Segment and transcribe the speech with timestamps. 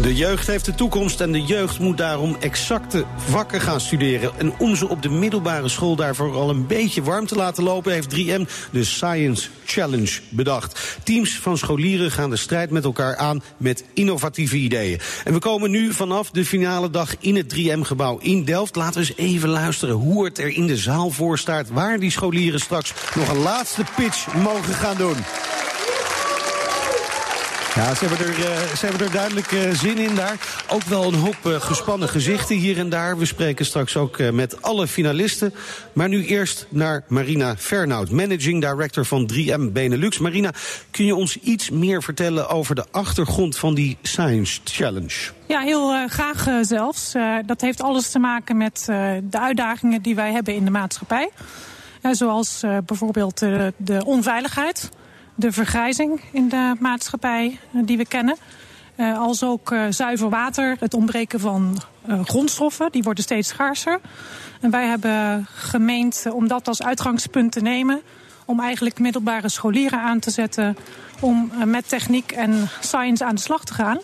[0.00, 4.32] De jeugd heeft de toekomst en de jeugd moet daarom exacte vakken gaan studeren.
[4.38, 7.92] En om ze op de middelbare school daarvoor al een beetje warm te laten lopen,
[7.92, 10.98] heeft 3M de Science Challenge bedacht.
[11.04, 15.00] Teams van scholieren gaan de strijd met elkaar aan met innovatieve ideeën.
[15.24, 18.76] En we komen nu vanaf de finale dag in het 3M-gebouw in Delft.
[18.76, 22.10] Laten we eens even luisteren hoe het er in de zaal voor staat, waar die
[22.10, 25.16] scholieren straks nog een laatste pitch mogen gaan doen.
[27.74, 30.36] Ja, ze hebben er, uh, ze hebben er duidelijk uh, zin in daar.
[30.68, 33.18] Ook wel een hoop uh, gespannen gezichten hier en daar.
[33.18, 35.54] We spreken straks ook met alle finalisten.
[35.92, 40.18] Maar nu eerst naar Marina Fernout, managing director van 3M Benelux.
[40.18, 40.50] Marina,
[40.90, 45.14] kun je ons iets meer vertellen over de achtergrond van die Science Challenge?
[45.46, 47.12] Ja, heel graag zelfs.
[47.46, 48.82] dat heeft alles te maken met
[49.22, 51.30] de uitdagingen die wij hebben in de maatschappij.
[52.10, 53.38] zoals bijvoorbeeld
[53.76, 54.90] de onveiligheid
[55.40, 58.36] de vergrijzing in de maatschappij eh, die we kennen.
[58.96, 61.78] Uh, als ook uh, zuiver water, het ontbreken van
[62.24, 64.00] grondstoffen, die worden steeds schaarser.
[64.60, 68.00] En wij hebben gemeend om dat als uitgangspunt te nemen.
[68.44, 70.76] Om eigenlijk middelbare scholieren aan te zetten
[71.20, 73.98] om met techniek en science aan de slag te gaan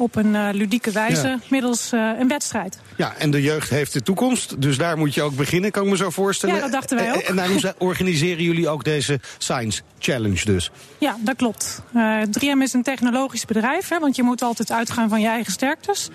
[0.00, 1.38] op een uh, ludieke wijze ja.
[1.48, 2.78] middels uh, een wedstrijd.
[2.96, 5.90] Ja, en de jeugd heeft de toekomst, dus daar moet je ook beginnen, kan ik
[5.90, 6.54] me zo voorstellen.
[6.54, 7.20] Ja, dat dachten wij ook.
[7.20, 10.70] En, daarom organiseren jullie ook deze Science Challenge dus.
[10.98, 11.82] Ja, dat klopt.
[11.96, 15.52] Uh, 3M is een technologisch bedrijf, hè, want je moet altijd uitgaan van je eigen
[15.52, 16.10] sterktes.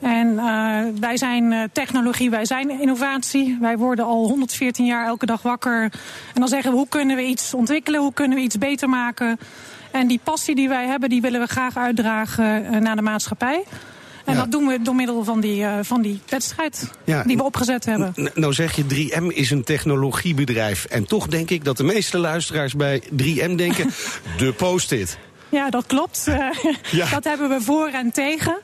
[0.00, 3.58] En uh, wij zijn uh, technologie, wij zijn innovatie.
[3.60, 5.82] Wij worden al 114 jaar elke dag wakker.
[6.34, 8.00] En dan zeggen we, hoe kunnen we iets ontwikkelen?
[8.00, 9.38] Hoe kunnen we iets beter maken?
[9.96, 13.64] En die passie die wij hebben, die willen we graag uitdragen uh, naar de maatschappij.
[14.24, 14.40] En ja.
[14.40, 17.22] dat doen we door middel van die, uh, van die wedstrijd ja.
[17.22, 18.14] die we opgezet hebben.
[18.34, 20.84] Nou zeg je 3M is een technologiebedrijf.
[20.84, 23.90] En toch denk ik dat de meeste luisteraars bij 3M denken...
[24.38, 25.18] de post-it.
[25.48, 26.26] Ja, dat klopt.
[26.90, 27.08] Ja.
[27.10, 28.58] Dat hebben we voor en tegen.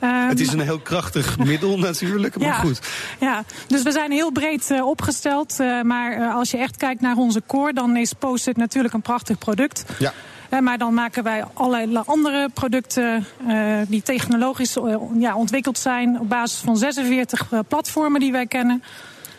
[0.00, 2.80] Um, het is een heel krachtig middel natuurlijk, maar ja, goed.
[3.20, 5.56] Ja, dus we zijn heel breed uh, opgesteld.
[5.60, 9.38] Uh, maar als je echt kijkt naar onze core, dan is Post-it natuurlijk een prachtig
[9.38, 9.84] product.
[9.98, 10.12] Ja.
[10.60, 16.28] Maar dan maken wij allerlei andere producten uh, die technologisch uh, ja, ontwikkeld zijn op
[16.28, 18.82] basis van 46 uh, platformen die wij kennen.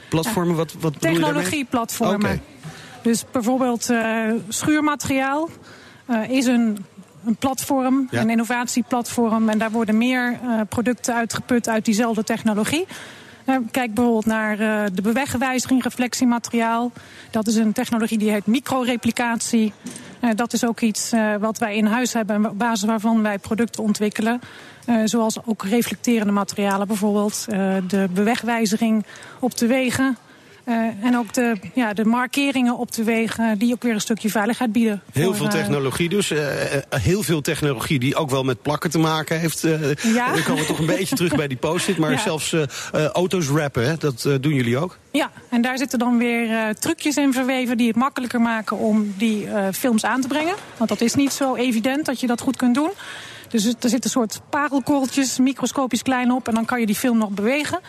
[0.09, 2.15] Platformen, wat, wat Technologieplatformen.
[2.15, 2.41] Okay.
[3.01, 3.89] Dus bijvoorbeeld
[4.49, 5.49] schuurmateriaal
[6.27, 6.77] is een
[7.25, 8.21] een platform, ja.
[8.21, 9.49] een innovatieplatform.
[9.49, 12.85] En daar worden meer uh, producten uitgeput uit diezelfde technologie.
[13.45, 16.91] Uh, kijk bijvoorbeeld naar uh, de bewegwijziging reflectiemateriaal.
[17.31, 19.73] Dat is een technologie die heet microreplicatie.
[20.23, 23.39] Uh, dat is ook iets wat wij in huis hebben en op basis waarvan wij
[23.39, 24.41] producten ontwikkelen.
[25.05, 27.45] zoals ook reflecterende materialen, bijvoorbeeld
[27.87, 29.05] de bewegwijziging
[29.39, 30.17] op de wegen.
[30.65, 34.29] Uh, en ook de, ja, de markeringen op de wegen die ook weer een stukje
[34.29, 35.01] veiligheid bieden.
[35.11, 36.31] Heel voor, veel technologie dus.
[36.31, 36.47] Uh,
[36.89, 39.61] heel veel technologie die ook wel met plakken te maken heeft.
[40.01, 40.33] ja.
[40.33, 41.97] Dan komen we toch een beetje terug bij die post-it.
[41.97, 42.17] Maar ja.
[42.17, 42.55] zelfs
[42.91, 44.97] auto's rappen, hè, dat doen jullie ook?
[45.11, 49.47] Ja, en daar zitten dan weer trucjes in verweven die het makkelijker maken om die
[49.71, 50.55] films aan te brengen.
[50.77, 52.91] Want dat is niet zo evident dat je dat goed kunt doen.
[53.49, 56.47] Dus er zitten een soort parelkorreltjes, microscopisch klein op.
[56.47, 57.79] En dan kan je die film nog bewegen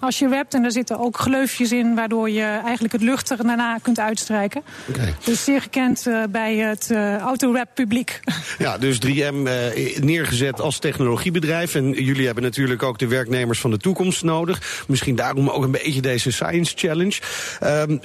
[0.00, 0.54] als je webt.
[0.54, 4.62] En daar zitten ook gleufjes in, waardoor je eigenlijk het lucht er daarna kunt uitstrijken.
[4.88, 5.14] Okay.
[5.24, 8.20] Dus zeer gekend uh, bij het uh, autorap publiek.
[8.58, 11.74] Ja, dus 3M uh, neergezet als technologiebedrijf.
[11.74, 14.84] En jullie hebben natuurlijk ook de werknemers van de toekomst nodig.
[14.88, 17.20] Misschien daarom ook een beetje deze Science Challenge.
[17.64, 18.00] Um,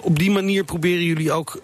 [0.00, 1.60] op die manier proberen jullie ook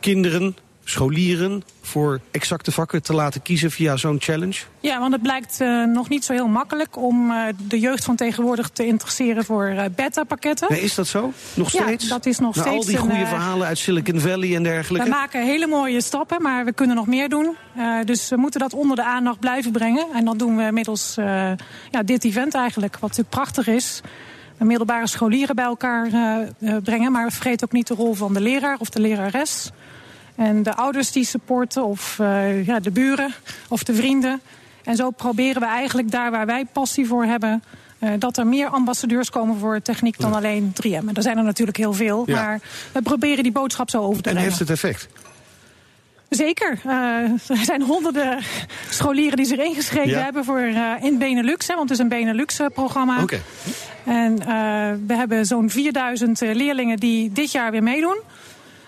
[0.00, 4.60] kinderen scholieren voor exacte vakken te laten kiezen via zo'n challenge?
[4.80, 8.16] Ja, want het blijkt uh, nog niet zo heel makkelijk om uh, de jeugd van
[8.16, 10.66] tegenwoordig te interesseren voor uh, beta-pakketten.
[10.70, 11.32] Nee, is dat zo?
[11.54, 12.04] Nog steeds?
[12.04, 12.76] Ja, dat is nog Na steeds.
[12.76, 15.08] al die goede verhalen uit Silicon Valley en dergelijke?
[15.08, 17.56] We maken hele mooie stappen, maar we kunnen nog meer doen.
[18.04, 20.06] dus we moeten dat onder de aandacht blijven brengen.
[20.14, 21.14] En dat doen we middels
[21.90, 24.02] ja, dit event eigenlijk, wat natuurlijk prachtig is
[24.58, 27.12] middelbare scholieren bij elkaar uh, brengen.
[27.12, 29.70] Maar vergeet ook niet de rol van de leraar of de lerares.
[30.34, 33.34] En de ouders die supporten, of uh, ja, de buren
[33.68, 34.40] of de vrienden.
[34.84, 37.62] En zo proberen we eigenlijk daar waar wij passie voor hebben.
[37.98, 40.90] Uh, dat er meer ambassadeurs komen voor techniek dan alleen 3M.
[40.90, 42.22] En er zijn er natuurlijk heel veel.
[42.26, 42.34] Ja.
[42.42, 42.60] Maar
[42.92, 44.42] we proberen die boodschap zo over te En brengen.
[44.42, 45.08] heeft het effect?
[46.28, 46.78] Zeker.
[46.86, 46.92] Uh,
[47.48, 48.38] er zijn honderden
[48.90, 50.22] scholieren die zich ingeschreven Ja.
[50.22, 51.66] hebben voor uh, in Benelux.
[51.66, 53.22] Hè, want het is een Benelux-programma.
[53.22, 53.40] Oké.
[54.04, 54.36] En
[55.06, 58.18] we hebben zo'n 4000 leerlingen die dit jaar weer meedoen.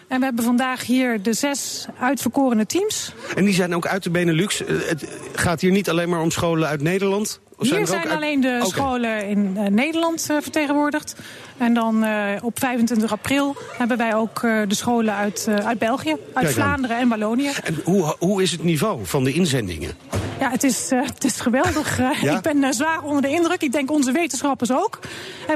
[0.08, 3.12] En we hebben vandaag hier de zes uitverkorene teams.
[3.36, 4.64] En die zijn ook uit de Benelux.
[4.64, 7.40] Eh, Het gaat hier niet alleen maar om scholen uit Nederland?
[7.58, 11.16] Of Hier er zijn alleen de scholen in eh, Nederland eh, vertegenwoordigd.
[11.56, 12.04] En dan
[12.42, 16.52] op 25 april hebben wij ook de scholen uit, uit België, uit.
[16.52, 17.50] Vlaanderen en Wallonië.
[17.64, 19.94] En hoe, hoe is het niveau van de inzendingen?
[20.40, 21.98] Ja, het is, eh, het is geweldig.
[21.98, 22.36] Eh, Ja?
[22.36, 23.62] Ik ben eh, zwaar onder de indruk.
[23.62, 24.98] Ik denk onze wetenschappers ook.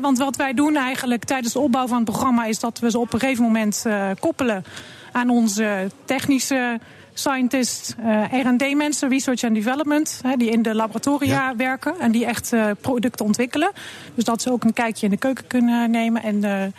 [0.00, 2.44] Want wat wij doen eigenlijk tijdens de opbouw van het programma...
[2.44, 3.85] is dat we ze op een gegeven moment
[4.21, 4.65] koppelen
[5.12, 6.79] aan onze technische
[7.15, 7.94] scientists,
[8.31, 10.21] R&D-mensen, research and development...
[10.37, 11.56] Die in de laboratoria Ja.
[11.56, 13.71] werken en die echt producten ontwikkelen.
[14.15, 16.23] Dus dat ze ook een kijkje in de keuken kunnen nemen...
[16.23, 16.73] En,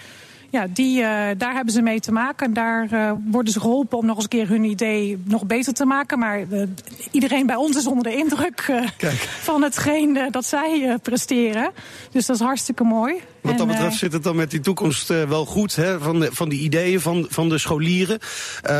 [0.51, 2.45] ja, die, eh, daar hebben ze mee te maken.
[2.45, 5.73] En daar eh, worden ze geholpen om nog eens een keer hun idee nog beter
[5.73, 6.19] te maken.
[6.19, 6.63] Maar eh,
[7.11, 8.83] iedereen bij ons is onder de indruk
[9.49, 11.71] van hetgeen dat zij presteren.
[12.11, 13.21] Dus dat is hartstikke mooi.
[13.41, 15.99] Wat dat betreft eh, zit het dan met die toekomst eh, wel goed, hè?
[15.99, 18.19] Van, de, van die ideeën van, van de scholieren.
[18.61, 18.73] Eh,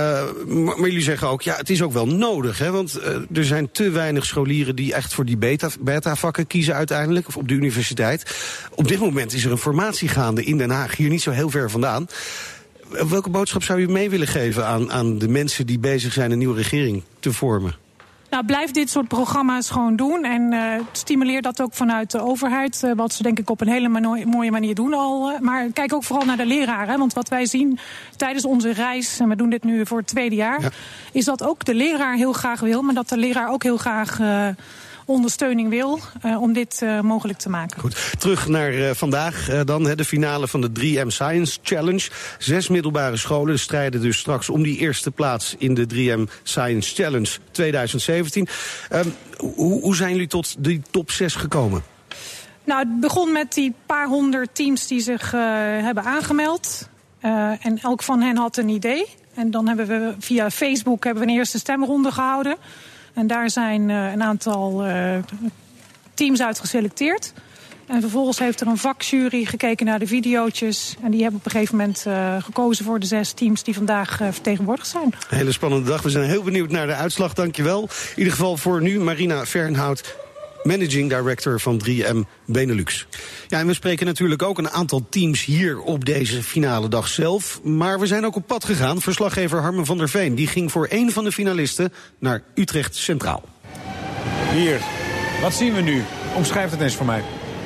[0.47, 2.71] maar, maar jullie zeggen ook, ja, het is ook wel nodig, hè?
[2.71, 2.99] Want
[3.33, 7.47] er zijn te weinig scholieren die echt voor die beta- beta-vakken kiezen uiteindelijk, of op
[7.47, 8.35] de universiteit.
[8.75, 11.49] Op dit moment is er een formatie gaande in Den Haag, hier niet zo heel
[11.49, 12.07] ver vandaan.
[13.09, 16.37] Welke boodschap zou u mee willen geven aan, aan de mensen die bezig zijn een
[16.37, 17.75] nieuwe regering te vormen?
[18.31, 20.23] Nou, blijf dit soort programma's gewoon doen.
[20.23, 22.83] En eh, stimuleer dat ook vanuit de overheid.
[22.83, 23.89] eh, wat ze denk ik op een hele
[24.25, 25.31] mooie manier doen al.
[25.31, 25.39] eh.
[25.39, 26.99] maar kijk ook vooral naar de leraren.
[26.99, 27.79] Want wat wij zien
[28.15, 30.61] tijdens onze reis, en we doen dit nu voor het tweede jaar...
[30.61, 30.69] Ja.
[31.11, 32.81] is dat ook de leraar heel graag wil.
[32.81, 34.19] Maar dat de leraar ook heel graag
[35.11, 37.79] ondersteuning wil eh, om dit eh, mogelijk te maken.
[37.79, 42.09] Goed, terug naar eh, vandaag dan, hè, de finale van de 3M Science Challenge.
[42.37, 47.29] Zes middelbare scholen strijden dus straks om die eerste plaats in de 3M Science Challenge
[47.51, 48.47] 2017.
[48.89, 51.83] Ehm, hoe, hoe zijn jullie tot die top 6 gekomen?
[52.63, 55.31] Nou, het begon met die paar honderd teams die zich
[55.81, 56.89] hebben aangemeld.
[57.59, 59.05] En elk van hen had een idee.
[59.33, 62.57] En dan hebben we via Facebook hebben we een eerste stemronde gehouden.
[63.13, 65.17] En daar zijn eh, een aantal eh,
[66.13, 67.33] teams uit geselecteerd.
[67.87, 70.95] En vervolgens heeft er een vakjury gekeken naar de videootjes.
[71.03, 74.17] En die hebben op een gegeven moment eh, gekozen voor de zes teams die vandaag
[74.17, 75.13] vertegenwoordigd zijn.
[75.27, 76.01] Hele spannende dag.
[76.01, 77.33] We zijn heel benieuwd naar de uitslag.
[77.33, 77.81] Dankjewel.
[77.81, 80.15] In ieder geval voor nu Marina Fernhout.
[80.63, 83.07] Managing Director van 3M Benelux.
[83.47, 87.63] Ja, en we spreken natuurlijk ook een aantal teams hier op deze finale dag zelf.
[87.63, 89.01] Maar we zijn ook op pad gegaan.
[89.01, 93.43] Verslaggever Harmen van der Veen die ging voor één van de finalisten naar Utrecht Centraal.
[94.53, 94.79] Hier,
[95.41, 96.03] wat zien we nu?
[96.35, 97.23] Omschrijf het eens voor mij.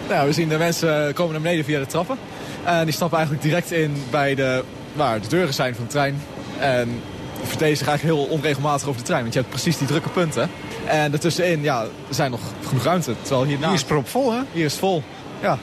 [0.10, 2.18] Nou, we zien de mensen komen naar beneden via de trappen.
[2.64, 4.64] En die stappen eigenlijk direct in bij de,
[4.94, 6.22] waar de deuren zijn van de trein.
[6.60, 7.02] En
[7.48, 9.22] verdelen zich eigenlijk heel onregelmatig over de trein.
[9.22, 10.50] Want je hebt precies die drukke punten.
[10.86, 13.14] En daartussenin, ja, er zijn nog genoeg ruimte.
[13.22, 14.40] Terwijl hierna, Hier is propvol, hè?
[14.52, 15.04] hier is het vol.
[15.42, 15.58] Ja,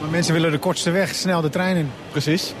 [0.00, 1.90] Maar mensen willen de kortste weg, snel de trein in.
[2.10, 2.52] precies.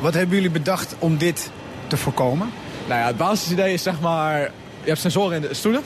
[0.00, 1.50] Wat hebben jullie bedacht om dit
[1.86, 2.50] te voorkomen?
[2.86, 4.40] Nou ja, het basisidee is zeg maar...
[4.82, 5.82] Je hebt sensoren in de stoelen.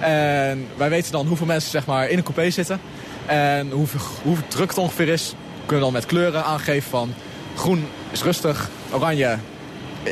[0.00, 2.80] En wij weten dan hoeveel mensen zeg maar, in een coupé zitten.
[3.26, 5.34] En hoeveel, hoeveel druk het ongeveer is.
[5.66, 7.14] Kunnen we dan met kleuren aangeven van...
[7.56, 9.38] Groen is rustig, oranje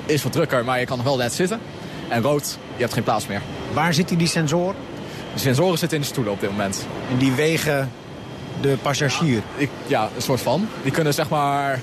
[0.06, 1.60] is wat drukker, maar je kan nog wel net zitten.
[2.08, 3.42] En rood, je hebt geen plaats meer.
[3.72, 4.76] Waar zitten die sensoren?
[5.34, 6.86] De sensoren zitten in de stoelen op dit moment.
[7.10, 7.90] En die wegen
[8.60, 9.42] de passagier.
[9.56, 10.68] Ik, ja, een soort van.
[10.82, 11.80] Die kunnen zeg maar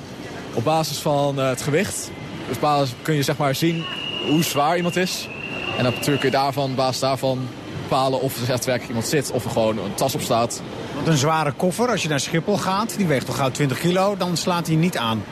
[0.54, 2.12] op basis van eh, het gewicht...
[2.48, 3.84] Dus basis, kun je zeg maar zien
[4.28, 5.30] hoe zwaar iemand is.
[5.78, 7.48] En dan natuurlijk kun je daarvan, op basis daarvan
[7.82, 9.32] bepalen of er daadwerkelijk iemand zit...
[9.32, 10.62] of er gewoon een tas op staat.
[10.96, 14.18] Want een zware koffer, als je naar Schiphol gaat, die weegt toch gauw 20 kilo,
[14.18, 15.24] dan slaat hij niet aan.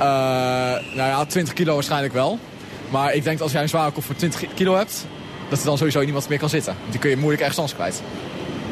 [0.00, 0.06] Eh,
[0.96, 2.38] nou ja, 20 kilo waarschijnlijk wel.
[2.90, 5.06] Maar ik denk dat als jij een zware koffer van 20 kilo hebt...
[5.48, 6.74] dat er dan sowieso niemand meer kan zitten.
[6.78, 8.02] Want die kun je moeilijk ergens anders kwijt.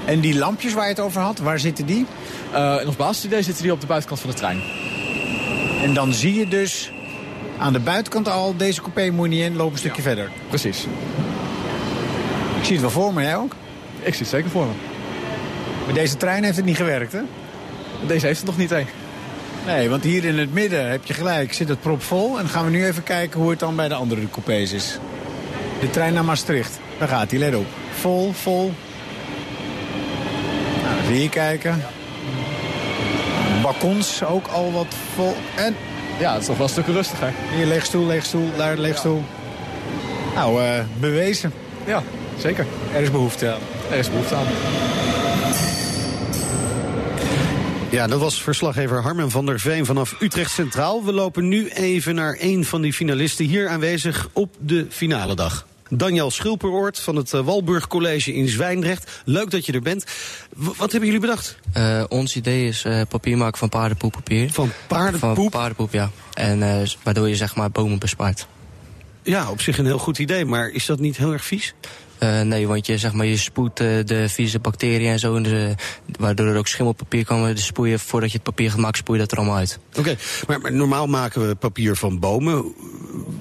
[0.05, 2.07] En die lampjes waar je het over had, waar zitten die?
[2.53, 4.63] Eh, in ons basisidee zitten die op de buitenkant van de trein.
[5.83, 6.93] En dan zie je dus
[7.59, 10.31] aan de buitenkant al, deze coupé moet je niet in, loop een stukje verder.
[10.49, 10.87] Precies.
[12.59, 13.53] Ik zie het wel voor me, jij ook?
[14.01, 14.73] Ik zie het zeker voor me.
[15.87, 17.21] Met deze trein heeft het niet gewerkt, hè?
[18.07, 18.85] Deze heeft het nog niet, hè?
[19.67, 22.29] Nee, want hier in het midden, heb je gelijk, zit het propvol.
[22.37, 24.99] En dan gaan we nu even kijken hoe het dan bij de andere coupés is.
[25.81, 26.79] De trein naar Maastricht.
[26.99, 27.67] Daar gaat hij, let op.
[28.01, 28.73] Vol, vol.
[30.83, 31.83] Nou, even hier kijken.
[33.63, 35.37] Balkons ook al wat vol.
[35.57, 35.77] En
[36.19, 37.33] Ja, het is toch wel een stuk rustiger.
[37.57, 39.23] hier leeg stoel, leeg stoel, daar leeg stoel.
[40.35, 41.53] Nou, eh, bewezen.
[41.85, 42.03] Ja,
[42.39, 42.67] zeker.
[42.95, 43.59] Er is behoefte aan.
[43.91, 44.47] Er is behoefte aan.
[47.99, 51.05] Ja, dat was verslaggever Harmen van der Veen vanaf Utrecht Centraal.
[51.05, 55.67] We lopen nu even naar een van die finalisten hier aanwezig op de finale dag.
[55.89, 59.23] Daniel Schulperoort van het eh, Walburg College in Zwijndrecht.
[59.25, 60.05] Leuk dat je er bent.
[60.57, 61.59] W- wat hebben jullie bedacht?
[61.73, 64.53] Eh, ons idee is eh, papier maken van paardenpoeppapier.
[64.53, 65.35] Van paardenpoep?
[65.35, 66.11] Van paardenpoep, ja.
[66.35, 68.47] En waardoor je zeg maar bomen bespaart.
[69.23, 71.75] Ja, op zich een heel goed idee, maar is dat niet heel erg vies?
[72.23, 75.37] Uh, nee, want je, zeg maar, je spoedt uh, de vieze bacteriën en zo.
[75.37, 75.75] En de,
[76.19, 77.55] waardoor er ook schimmelpapier kan worden.
[77.55, 79.79] Dus spoeien, voordat je het papier gaat maken, dat er allemaal uit.
[79.99, 82.75] Oké, maar, normaal maken we papier van bomen.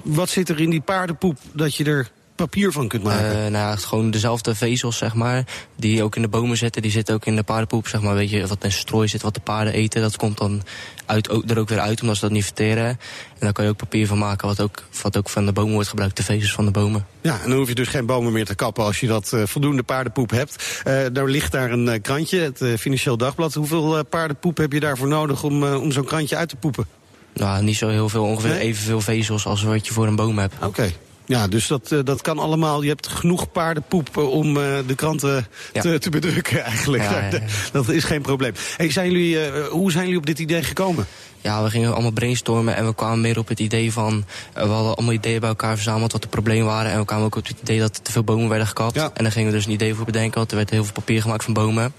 [0.03, 3.31] Wat zit er in die paardenpoep dat je er papier van kunt maken?
[3.31, 5.43] Uh, nou ja, gewoon dezelfde vezels, zeg maar.
[5.75, 7.87] Die ook in de bomen zitten, die zitten ook in de paardenpoep.
[7.87, 10.01] Zeg maar, weet je, wat in strooi zit, wat de paarden eten.
[10.01, 10.63] Dat komt dan
[11.05, 12.85] uit, ook, er ook weer uit, omdat ze dat niet verteren.
[12.85, 12.97] En
[13.39, 15.89] dan kan je ook papier van maken, wat ook, wat ook van de bomen wordt
[15.89, 16.17] gebruikt.
[16.17, 17.05] De vezels van de bomen.
[17.21, 19.45] Ja, en dan hoef je dus geen bomen meer te kappen als je dat uh,
[19.45, 20.81] voldoende paardenpoep hebt.
[20.87, 23.53] Uh, nou ligt daar een krantje, het Financieel Dagblad.
[23.53, 26.87] Hoeveel paardenpoep heb je daarvoor nodig om, om zo'n krantje uit te poepen?
[27.33, 28.23] Nou, niet zo heel veel.
[28.23, 28.59] Ongeveer nee?
[28.59, 30.53] evenveel vezels als wat je voor een boom hebt.
[30.61, 30.91] Oké.
[31.27, 32.81] Ja, dus dat, uh, dat kan allemaal.
[32.81, 35.81] Je hebt genoeg paardenpoep om uh, de kranten ja.
[35.81, 37.03] te, te, bedrukken eigenlijk.
[37.03, 37.39] Ja, ja,
[37.71, 38.53] dat is geen probleem.
[38.77, 41.05] Hey, zijn jullie, hoe zijn jullie op dit idee gekomen?
[41.47, 44.25] Ja, we gingen allemaal brainstormen en we kwamen meer op het idee van...
[44.53, 46.91] we hadden allemaal ideeën bij elkaar verzameld wat de problemen waren...
[46.91, 48.95] en we kwamen ook op het idee dat er te veel bomen werden gekapt.
[48.95, 49.11] Ja.
[49.13, 51.21] En dan gingen we dus een idee voor bedenken, want er werd heel veel papier
[51.21, 51.83] gemaakt van bomen.
[51.83, 51.93] En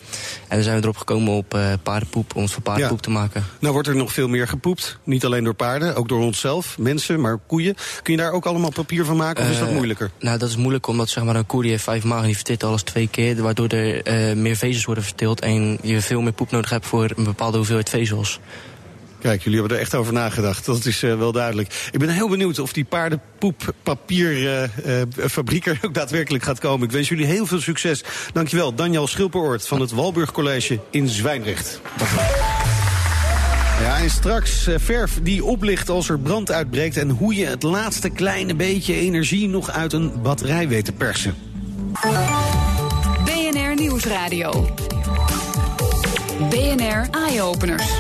[0.49, 3.03] dan zijn we erop gekomen op uh, paardenpoep, om het van paardenpoep ja.
[3.03, 3.45] te maken.
[3.59, 7.21] Nou wordt er nog veel meer gepoept, niet alleen door paarden, ook door onszelf, mensen,
[7.21, 7.75] maar koeien.
[8.03, 10.11] Kun je daar ook allemaal papier van maken of is dat moeilijker?
[10.21, 12.65] Nou, dat is moeilijk omdat zeg maar, een koe die heeft vijf magen, die verteert
[12.65, 13.43] alles twee keer...
[13.43, 17.25] waardoor er meer vezels worden verteeld en je veel meer poep nodig hebt voor een
[17.25, 18.41] bepaalde hoeveelheid vezels.
[19.21, 20.65] Kijk, jullie hebben er echt over nagedacht.
[20.65, 21.89] Dat is uh, wel duidelijk.
[21.91, 26.87] Ik ben heel benieuwd of die paardenpoeppapierfabriek uh, uh, er ook daadwerkelijk gaat komen.
[26.87, 28.05] Ik wens jullie heel veel succes.
[28.33, 31.81] Dankjewel, Daniel Schilperoort van het Walburg College in Zwijndrecht.
[33.81, 36.97] Ja, en straks verf die oplicht als er brand uitbreekt...
[36.97, 41.35] en hoe je het laatste kleine beetje energie nog uit een batterij weet te persen.
[43.25, 44.75] BNR Nieuwsradio.
[46.51, 47.93] BNR Eye-Openers.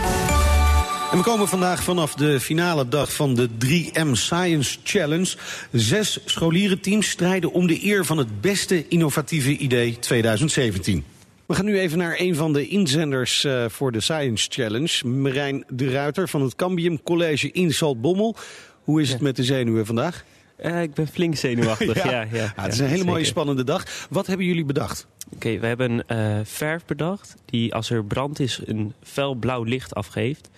[1.10, 5.36] En we komen vandaag vanaf de finale dag van de 3M Science Challenge.
[5.72, 11.04] Zes scholierenteams strijden om de eer van het beste innovatieve idee 2017.
[11.46, 15.06] We gaan nu even naar een van de inzenders uh, voor de Science Challenge.
[15.06, 18.36] Marijn de Ruiter van het Cambium College in Zaltbommel.
[18.82, 20.24] Hoe is het met de zenuwen vandaag?
[20.64, 22.10] Uh, ik ben flink zenuwachtig, ja.
[22.10, 24.06] ja, ja, ja het is een hele mooie spannende dag.
[24.10, 25.06] Wat hebben jullie bedacht?
[25.26, 29.62] Oké, okay, we hebben uh, verf bedacht die als er brand is een fel blauw
[29.62, 30.48] licht afgeeft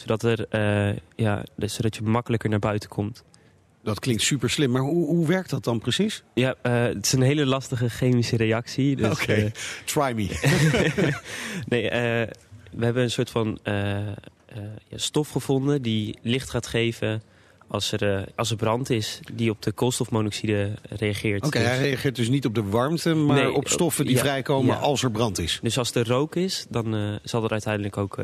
[0.00, 0.46] zodat, er,
[0.90, 3.24] uh, ja, dus zodat je makkelijker naar buiten komt.
[3.82, 6.22] Dat klinkt super slim, maar hoe, hoe werkt dat dan precies?
[6.34, 8.96] Ja, uh, het is een hele lastige chemische reactie.
[8.96, 9.44] Dus, Oké, okay.
[9.44, 9.50] uh,
[9.84, 10.28] try me.
[11.72, 11.90] nee,
[12.70, 17.22] we hebben een soort van ja, stof gevonden die licht gaat geven
[17.68, 21.46] als er, als er brand is die op de koolstofmonoxide reageert.
[21.46, 24.14] Oké, okay, dus, hij reageert dus niet op de warmte, maar nee, op stoffen die
[24.14, 24.80] ja, vrijkomen ja.
[24.80, 25.58] als er brand is.
[25.62, 28.18] Dus als er rook is, dan zal er uiteindelijk ook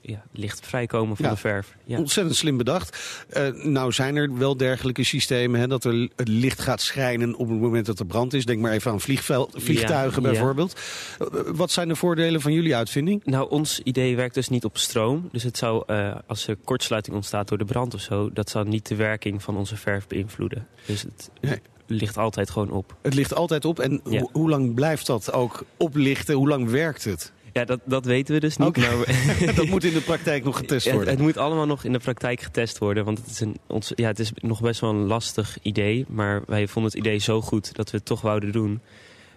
[0.00, 1.76] ja, licht vrijkomen van ja, de verf.
[1.84, 1.98] Ja.
[1.98, 2.98] Ontzettend slim bedacht.
[3.36, 7.48] Uh, nou zijn er wel dergelijke systemen, hè, dat er het licht gaat schijnen op
[7.48, 8.44] het moment dat er brand is.
[8.44, 10.80] Denk maar even aan vliegtuigen ja, bijvoorbeeld.
[11.20, 13.24] Uh, wat zijn de voordelen van jullie uitvinding?
[13.24, 15.28] Nou, ons idee werkt dus niet op stroom.
[15.32, 18.68] Dus het zou, uh, als er kortsluiting ontstaat door de brand of zo, dat zou
[18.68, 20.66] niet de werking van onze verf beïnvloeden.
[20.86, 21.30] Dus het...
[21.40, 22.96] Nee ligt altijd gewoon op.
[23.02, 23.78] Het ligt altijd op.
[23.78, 24.26] En ja.
[24.32, 26.34] hoe lang blijft dat ook oplichten?
[26.34, 27.32] Hoe lang werkt het?
[27.52, 28.68] Ja, dat, dat weten we dus niet.
[28.68, 28.96] Okay.
[28.96, 31.08] Maar dat moet in de praktijk nog getest worden?
[31.08, 33.04] Het, het, moet allemaal nog in de praktijk getest worden.
[33.04, 36.04] Want het is, een, ons, ja, het is nog best wel een lastig idee.
[36.08, 38.80] Maar wij vonden het idee zo goed dat we het toch wouden doen.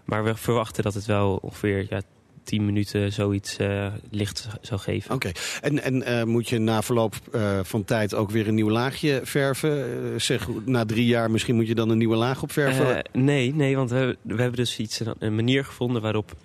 [0.06, 2.02] Maar we verwachten dat het wel ongeveer ja,
[2.44, 5.14] 10 minuten zoiets uh, licht zou geven.
[5.14, 5.42] Oké, okay.
[5.62, 9.22] en, en uh, moet je na verloop uh, van tijd ook weer een nieuw laagje
[9.24, 10.22] verven?
[10.22, 13.06] zeg, na drie jaar misschien moet je dan een nieuwe laag opverven?
[13.12, 16.36] nee, nee, want we, we hebben dus iets, een manier gevonden waarop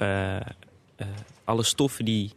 [1.48, 2.32] alle stoffen die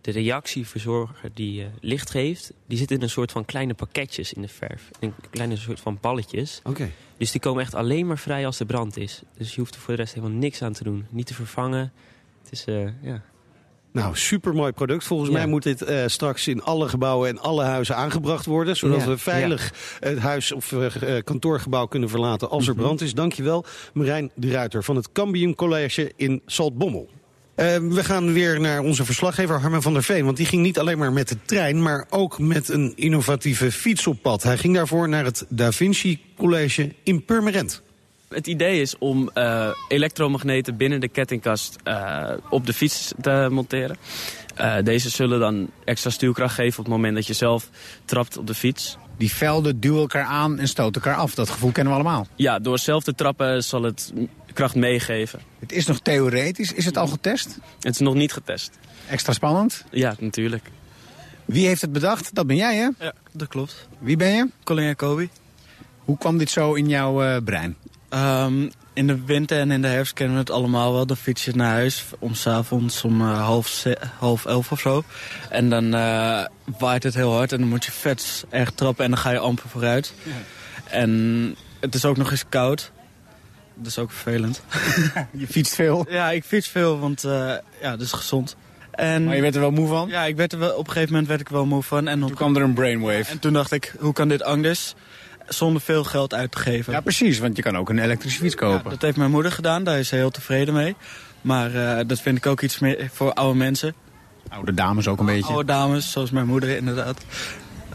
[0.00, 2.52] de reactie verzorgen die uh, licht geeft...
[2.66, 4.90] die zitten in een soort van kleine pakketjes in de verf.
[4.98, 6.60] In kleine soort van balletjes.
[6.64, 6.92] Okay.
[7.16, 9.22] Dus die komen echt alleen maar vrij als er brand is.
[9.36, 11.06] Dus je hoeft er voor de rest helemaal niks aan te doen.
[11.10, 11.92] Niet te vervangen.
[12.42, 13.22] Het is, uh, ja...
[13.92, 15.04] Nou, supermooi product.
[15.04, 15.36] Volgens ja.
[15.36, 18.76] mij moet dit uh, straks in alle gebouwen en alle huizen aangebracht worden.
[18.76, 19.06] Zodat ja.
[19.06, 20.08] we veilig ja.
[20.08, 20.74] het huis of
[21.24, 23.14] kantoorgebouw kunnen verlaten als er brand is.
[23.14, 27.08] Dankjewel, Marijn de Ruiter van het Cambium College in Saltbommel.
[27.56, 30.24] Uh, we gaan weer naar onze verslaggever Harmen van der Veen.
[30.24, 34.06] Want die ging niet alleen maar met de trein, maar ook met een innovatieve fiets
[34.06, 34.42] op pad.
[34.42, 37.82] Hij ging daarvoor naar het Da Vinci College in Purmerend.
[38.28, 43.96] Het idee is om uh, elektromagneten binnen de kettingkast uh, op de fiets te monteren.
[44.60, 47.68] Uh, deze zullen dan extra stuurkracht geven op het moment dat je zelf
[48.04, 48.96] trapt op de fiets.
[49.16, 51.34] Die velden duwen elkaar aan en stoten elkaar af.
[51.34, 52.26] Dat gevoel kennen we allemaal.
[52.36, 54.12] Ja, door zelf te trappen zal het
[54.52, 55.40] kracht meegeven.
[55.58, 56.72] Het is nog theoretisch.
[56.72, 57.58] Is het al getest?
[57.80, 58.70] Het is nog niet getest.
[59.08, 59.84] Extra spannend?
[59.90, 60.70] Ja, natuurlijk.
[61.44, 62.34] Wie heeft het bedacht?
[62.34, 62.88] Dat ben jij, hè?
[63.04, 63.88] Ja, dat klopt.
[63.98, 64.48] Wie ben je?
[64.64, 65.28] Colin Jacobi.
[66.04, 67.76] Hoe kwam dit zo in jouw uh, brein?
[68.10, 71.06] Um, in de winter en in de herfst kennen we het allemaal wel.
[71.06, 73.84] Dan fiets je naar huis om s'avonds om uh, half,
[74.18, 75.04] half elf of zo.
[75.48, 76.44] En dan uh,
[76.78, 79.38] waait het heel hard en dan moet je vet erg trappen en dan ga je
[79.38, 80.14] amper vooruit.
[80.22, 80.32] Ja.
[80.84, 82.92] En het is ook nog eens koud.
[83.74, 84.62] Dat is ook vervelend.
[85.32, 86.06] je fietst veel?
[86.08, 88.56] Ja, ik fiets veel, want uh, ja, dat is gezond.
[88.90, 90.08] En, maar je werd er wel moe van?
[90.08, 92.08] Ja, ik werd er wel, op een gegeven moment werd ik wel moe van.
[92.08, 93.30] En toen kwam er een brainwave.
[93.30, 94.94] En toen dacht ik, hoe kan dit anders?
[95.48, 96.92] Zonder veel geld uit te geven.
[96.92, 98.80] Ja, precies, want je kan ook een elektrische fiets kopen.
[98.84, 100.96] Ja, dat heeft mijn moeder gedaan, daar is ze heel tevreden mee.
[101.40, 103.94] Maar uh, dat vind ik ook iets meer voor oude mensen.
[104.48, 105.52] Oude dames ook een beetje?
[105.52, 107.24] Oude dames, zoals mijn moeder inderdaad.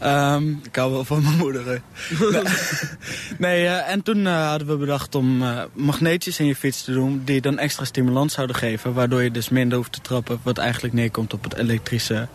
[0.04, 1.82] Um, ik hou wel van mijn moeder.
[3.38, 6.92] nee, uh, en toen uh, hadden we bedacht om uh, magneetjes in je fiets te
[6.92, 7.22] doen...
[7.24, 8.92] die dan extra stimulans zouden geven...
[8.92, 10.40] waardoor je dus minder hoeft te trappen...
[10.42, 12.28] wat eigenlijk neerkomt op het elektrische,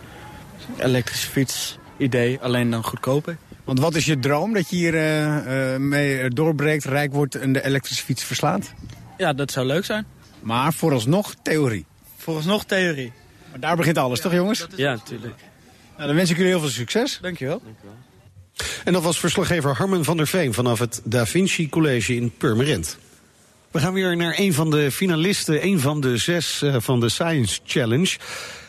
[0.77, 3.37] elektrische fiets idee, alleen dan goedkoper.
[3.63, 4.53] Want wat is je droom?
[4.53, 4.93] Dat je hier
[5.81, 8.73] mee doorbreekt, rijk wordt en de elektrische fiets verslaat?
[9.17, 10.05] Ja, dat zou leuk zijn.
[10.39, 11.85] Maar vooralsnog theorie?
[12.17, 13.11] Vooralsnog theorie.
[13.51, 14.67] Maar daar begint alles, toch jongens?
[14.75, 15.35] Ja, natuurlijk.
[15.95, 17.19] Nou, dan wens ik jullie heel veel succes.
[17.21, 17.61] Dankjewel.
[17.63, 17.95] Dankjewel.
[18.83, 22.97] En dat was verslaggever Harmen van der Veen vanaf het Da Vinci College in Purmerend.
[23.71, 27.09] We gaan weer naar een van de finalisten, een van de zes uh, van de
[27.09, 28.17] Science Challenge.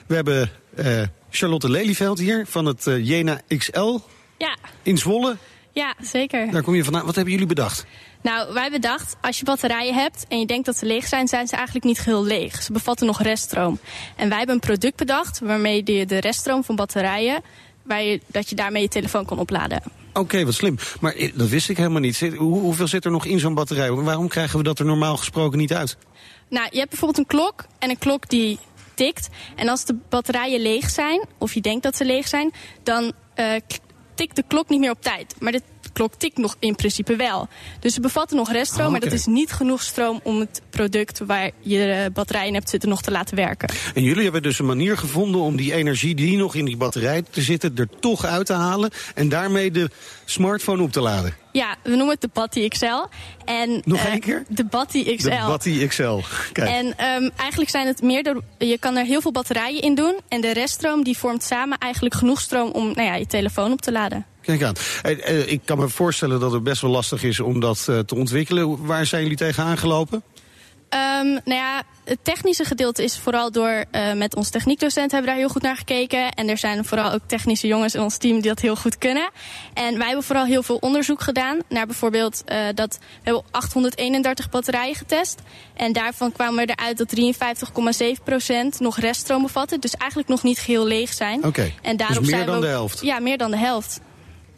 [0.07, 3.99] We hebben uh, Charlotte Lelyveld hier van het uh, Jena XL
[4.39, 4.57] ja.
[4.83, 5.37] in Zwolle.
[5.73, 6.51] Ja, zeker.
[6.51, 7.05] Daar kom je vandaan.
[7.05, 7.87] Wat hebben jullie bedacht?
[8.23, 11.29] Nou, wij hebben bedacht, als je batterijen hebt en je denkt dat ze leeg zijn,
[11.29, 12.63] zijn ze eigenlijk niet geheel leeg.
[12.63, 13.79] Ze bevatten nog reststroom.
[14.17, 17.43] En wij hebben een product bedacht waarmee je de reststroom van batterijen,
[17.83, 19.83] waar je, dat je daarmee je telefoon kan opladen.
[20.13, 20.77] Oké, wat slim.
[21.01, 22.21] Maar dat wist ik helemaal niet.
[22.21, 23.91] Hoe, hoeveel zit er nog in zo'n batterij?
[23.91, 25.97] Waarom krijgen we dat er normaal gesproken niet uit?
[26.49, 28.59] Nou, je hebt bijvoorbeeld een klok en een klok die
[28.95, 29.29] tikt.
[29.57, 33.55] En als de batterijen leeg zijn, of je denkt dat ze leeg zijn, dan uh,
[34.15, 35.35] tikt de klok niet meer op tijd.
[35.39, 37.49] Maar de klok tikt nog in principe wel.
[37.81, 41.19] Dus ze bevatten nog reststroom, Oh, maar dat is niet genoeg stroom om het product
[41.19, 43.69] waar je eh, batterij in hebt zitten nog te laten werken.
[43.95, 47.23] En jullie hebben dus een manier gevonden om die energie die nog in die batterij
[47.31, 48.91] te zitten, er toch uit te halen.
[49.15, 49.91] En daarmee de
[50.25, 51.44] smartphone op te laden.
[51.55, 53.05] Ja, we noemen het de Batty XL.
[53.45, 54.45] En, Nog eh, één keer?
[54.49, 55.29] De Batty XL.
[55.29, 56.19] De Batty XL.
[56.53, 56.69] Kijk.
[56.69, 60.21] En ehm, eigenlijk zijn het meer, de, je kan er heel veel batterijen in doen.
[60.29, 63.81] En de reststroom die vormt samen eigenlijk genoeg stroom om nou ja, je telefoon op
[63.81, 64.27] te laden.
[64.41, 64.75] Kijk aan.
[65.03, 68.15] Eh, Ik kan me voorstellen dat het best wel lastig is om dat eh, te
[68.15, 68.87] ontwikkelen.
[68.87, 70.23] Waar zijn jullie tegen aangelopen?
[70.95, 75.27] Ehm, nou ja, het technische gedeelte is vooral door eh, met ons techniekdocent hebben we
[75.37, 76.31] daar heel goed naar gekeken.
[76.33, 79.31] En er zijn vooral ook technische jongens in ons team die dat heel goed kunnen.
[79.75, 84.51] En wij hebben vooral heel veel onderzoek gedaan naar bijvoorbeeld eh, dat we hebben 831
[84.51, 85.41] batterijen getest.
[85.77, 87.15] En daarvan kwamen we eruit dat
[88.75, 89.81] 53,7% nog reststroom bevatten.
[89.81, 91.45] Dus eigenlijk nog niet geheel leeg zijn.
[91.45, 93.01] Oké, En dus daarop meer zijn we dan ook- de helft.
[93.03, 94.01] Ja, meer dan de helft.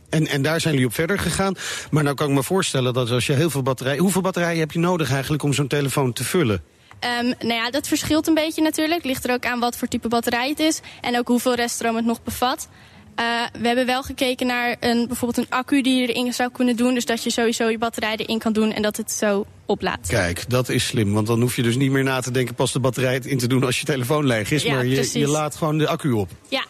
[0.08, 1.54] En, en daar zijn jullie op verder gegaan.
[1.90, 4.02] Maar nou kan ik me voorstellen dat als je heel veel batterijen...
[4.02, 6.62] Hoeveel batterijen heb je nodig eigenlijk om zo'n telefoon te vullen?
[6.98, 9.04] Ehm, nou ja, dat verschilt een beetje natuurlijk.
[9.04, 10.80] Ligt er ook aan wat voor type batterij het is.
[11.00, 12.68] En ook hoeveel reststroom het nog bevat.
[13.14, 13.24] Eh,
[13.60, 16.94] we hebben wel gekeken naar een, bijvoorbeeld een accu die je erin zou kunnen doen.
[16.94, 20.08] Dus dat je sowieso je batterij erin kan doen en dat het zo oplaadt.
[20.08, 21.12] Kijk, dat is slim.
[21.12, 23.46] Want dan hoef je dus niet meer na te denken pas de batterij in te
[23.46, 24.62] doen als je telefoon leeg is.
[24.62, 25.12] Ja, maar je, precies.
[25.12, 26.30] je laat gewoon de accu op.
[26.48, 26.64] Ja,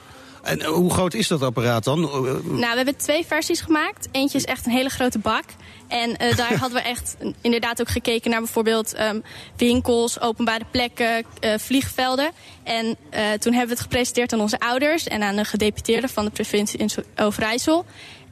[0.46, 2.02] En eh, hoe groot is dat apparaat dan?
[2.02, 4.08] Eh, nou we hebben twee versies gemaakt.
[4.12, 5.44] Eentje is echt een hele grote bak.
[5.88, 9.20] En eh, daar hadden we echt inderdaad ook gekeken naar bijvoorbeeld ehm,
[9.56, 12.30] winkels, openbare plekken, eh, vliegvelden.
[12.62, 16.24] En eh, toen hebben we het gepresenteerd aan onze ouders en aan de gedeputeerde van
[16.24, 17.84] de provincie in Overijssel.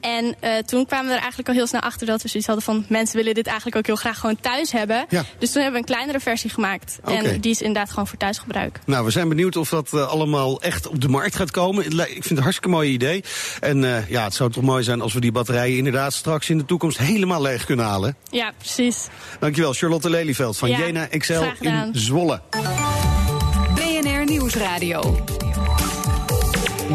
[0.05, 2.65] En eh, toen kwamen we er eigenlijk al heel snel achter dat we zoiets hadden
[2.65, 5.05] van mensen willen dit eigenlijk ook heel graag gewoon thuis hebben.
[5.09, 5.23] Ja.
[5.39, 6.99] Dus toen hebben we een kleinere versie gemaakt.
[7.03, 8.79] En die is inderdaad gewoon voor thuisgebruik.
[8.85, 11.85] Nou, we zijn benieuwd of dat eh, allemaal echt op de markt gaat komen.
[11.85, 13.23] Ik vind het een hartstikke mooi idee.
[13.59, 16.57] En eh, ja, het zou toch mooi zijn als we die batterijen inderdaad straks in
[16.57, 18.15] de toekomst helemaal leeg kunnen halen.
[18.29, 19.07] Ja, precies.
[19.39, 22.41] Dankjewel, Charlotte Lelyveld van Ja, Jena XL in Zwolle.
[23.75, 25.23] BNR Nieuwsradio.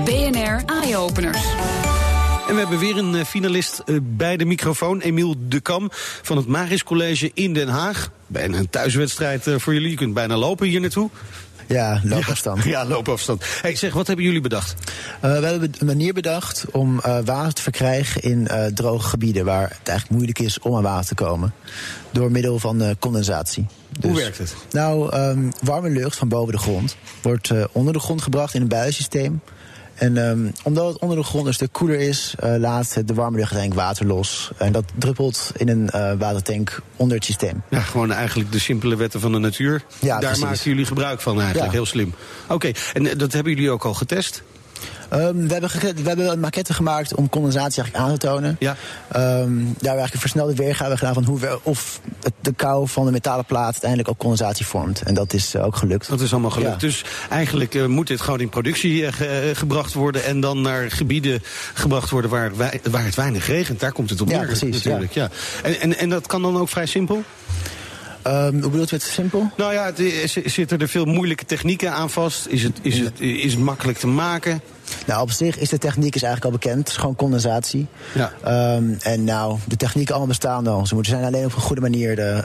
[0.05, 1.39] BNR Eye Openers.
[2.51, 5.01] En we hebben weer een eh, finalist eh, bij de microfoon.
[5.01, 5.89] Emiel de Kam
[6.23, 8.11] van het Maris College in Den Haag.
[8.27, 9.91] Bijna een thuiswedstrijd eh, voor jullie.
[9.91, 11.11] Je kunt bijna lopen hier naartoe.
[11.67, 12.65] Ja, loopafstand.
[12.65, 13.45] Ja, loopafstand.
[13.63, 14.75] Hey, zeg, wat hebben jullie bedacht?
[15.21, 20.11] We hebben een manier bedacht om water te verkrijgen in droge gebieden waar het eigenlijk
[20.11, 21.55] moeilijk is om aan water te komen.
[22.11, 23.67] Door middel van condensatie.
[24.01, 24.55] Hoe Dus- werkt het?
[24.71, 28.69] Nou, ehm, warme lucht van boven de grond wordt onder de grond gebracht in een
[28.69, 29.41] buiensysteem.
[30.01, 33.37] En ehm, omdat het onder de grond een stuk koeler is, eh, laat de warme
[33.37, 34.51] lucht uiteindelijk water los.
[34.59, 37.63] En dat druppelt in een eh, watertank onder het systeem.
[37.69, 39.83] Ja, gewoon eigenlijk de simpele wetten van de natuur.
[39.99, 40.43] Ja, Daar precies.
[40.43, 41.67] maken jullie gebruik van eigenlijk.
[41.67, 41.73] Ja.
[41.73, 42.15] Heel slim.
[42.49, 44.43] Oké, en eh, dat hebben jullie ook al getest?
[45.13, 48.57] Um, we, hebben we hebben een maquette gemaakt om condensatie eigenlijk aan te tonen.
[48.59, 48.71] Ja.
[48.71, 48.77] Um,
[49.17, 52.89] daar hebben we eigenlijk een versnelde weergave gedaan van hoe we, of het, de kou
[52.89, 55.03] van de metalen plaat uiteindelijk ook condensatie vormt.
[55.03, 56.09] En dat is uh, ook gelukt.
[56.09, 56.73] Dat is allemaal gelukt.
[56.73, 56.79] Ja.
[56.79, 60.91] Dus eigenlijk uh, moet dit gewoon in productie uh, ge, gebracht worden en dan naar
[60.91, 61.43] gebieden
[61.75, 63.81] gebracht worden waar, wij, waar het weinig regent.
[63.81, 64.41] Daar komt het op neer.
[64.41, 64.75] Ja, precies.
[64.75, 65.13] Natuurlijk.
[65.13, 65.29] Ja.
[65.63, 67.23] En, en, en dat kan dan ook vrij simpel?
[68.27, 69.51] Um, hoe bedoelt u het simpel?
[69.57, 70.03] Nou ja, het,
[70.45, 72.47] zitten er veel moeilijke technieken aan vast?
[72.47, 74.61] Is het, is het, is het makkelijk te maken?
[75.07, 76.79] Nou, op zich is de techniek is eigenlijk al bekend.
[76.79, 77.87] Het is gewoon condensatie.
[78.13, 78.33] Ja.
[78.75, 80.87] Um, en nou, de technieken allemaal bestaan al.
[80.87, 82.45] Ze moeten zijn alleen op een goede manier de,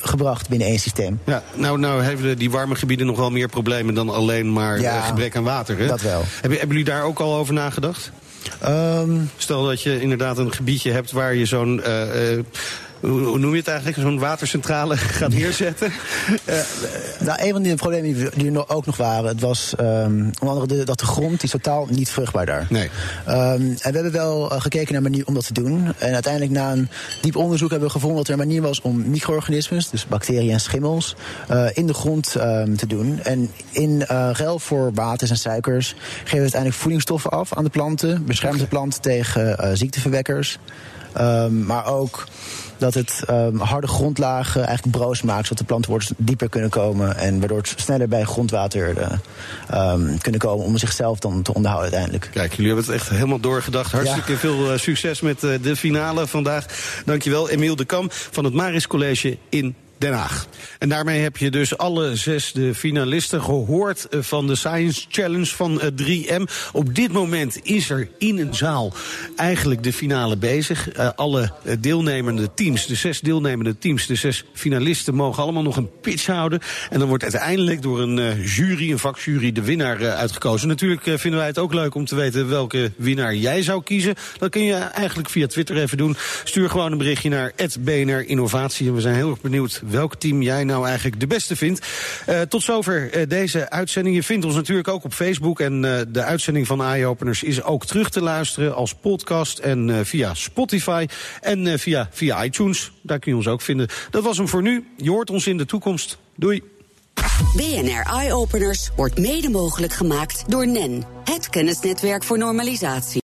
[0.00, 1.20] gebracht binnen één systeem.
[1.24, 4.96] Ja, nou, nou hebben die warme gebieden nog wel meer problemen dan alleen maar ja,
[4.96, 5.78] uh, gebrek aan water.
[5.78, 5.86] Hè?
[5.86, 6.22] Dat wel.
[6.40, 8.10] Hebben, hebben jullie daar ook al over nagedacht?
[8.64, 11.82] Um, Stel dat je inderdaad een gebiedje hebt waar je zo'n.
[11.86, 12.38] Uh,
[13.08, 15.92] hoe noem je het eigenlijk, zo'n watercentrale gaat neerzetten?
[16.48, 16.54] uh,
[17.26, 20.66] nou, een van die problemen die er ook nog waren, het was um, onder andere
[20.66, 22.66] de, dat de grond is totaal niet vruchtbaar daar.
[22.70, 22.90] Nee.
[23.28, 25.92] Um, en we hebben wel uh, gekeken naar een manier om dat te doen.
[25.98, 26.88] En uiteindelijk na een
[27.20, 30.60] diep onderzoek hebben we gevonden dat er een manier was om micro-organismen, dus bacteriën en
[30.60, 31.14] schimmels,
[31.50, 33.20] uh, in de grond um, te doen.
[33.22, 38.24] En in ruil voor waters en suikers geven we uiteindelijk voedingsstoffen af aan de planten,
[38.24, 40.58] beschermt de plant tegen ziekteverwekkers.
[41.20, 42.24] Um, maar ook
[42.78, 47.38] dat het um, harde grondlagen eigenlijk broos maakt, zodat de planten dieper kunnen komen en
[47.38, 48.96] waardoor het sneller bij grondwater
[49.70, 52.30] uh, um, kunnen komen om zichzelf dan te onderhouden uiteindelijk.
[52.34, 53.92] Kijk, jullie hebben het echt helemaal doorgedacht.
[53.92, 54.38] Hartstikke ja.
[54.38, 56.66] veel uh, succes met uh, de finale vandaag.
[57.04, 60.46] Dankjewel, Emiel de Kam van het Maris College in Den Haag.
[60.78, 65.80] En daarmee heb je dus alle zes de finalisten gehoord van de Science Challenge van
[66.02, 66.42] 3M.
[66.72, 68.92] Op dit moment is er in een zaal
[69.36, 70.96] eigenlijk de finale bezig.
[70.96, 75.90] Uh, alle deelnemende teams, de zes deelnemende teams, de zes finalisten mogen allemaal nog een
[76.00, 76.60] pitch houden.
[76.90, 80.68] En dan wordt uiteindelijk door een jury, een vakjury, de winnaar uitgekozen.
[80.68, 84.14] Natuurlijk vinden wij het ook leuk om te weten welke winnaar jij zou kiezen.
[84.38, 86.16] Dat kun je eigenlijk via Twitter even doen.
[86.44, 88.88] Stuur gewoon een berichtje naar BNR Innovatie.
[88.88, 91.86] En we zijn heel erg benieuwd welk team jij nou eigenlijk de beste vindt.
[92.28, 94.16] Uh, tot zover uh, deze uitzending.
[94.16, 95.60] Je vindt ons natuurlijk ook op Facebook.
[95.60, 99.58] En uh, de uitzending van Eye Openers is ook terug te luisteren als podcast.
[99.58, 101.06] En via Spotify
[101.40, 102.92] en via, via iTunes.
[103.02, 103.88] Daar kun je ons ook vinden.
[104.10, 104.86] Dat was hem voor nu.
[104.96, 106.18] Je hoort ons in de toekomst.
[106.36, 106.62] Doei.
[107.56, 111.04] BNR Eye Openers wordt mede mogelijk gemaakt door NEN.
[111.24, 113.22] Het kennisnetwerk voor normalisatie.